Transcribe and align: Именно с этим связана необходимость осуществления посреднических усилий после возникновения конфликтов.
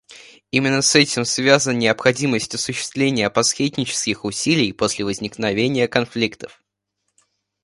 Именно 0.49 0.81
с 0.81 0.95
этим 0.95 1.25
связана 1.25 1.75
необходимость 1.77 2.55
осуществления 2.55 3.29
посреднических 3.29 4.25
усилий 4.25 4.73
после 4.73 5.05
возникновения 5.05 5.87
конфликтов. 5.87 6.59